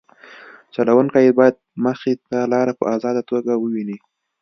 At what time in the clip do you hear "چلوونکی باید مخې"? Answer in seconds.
0.73-2.13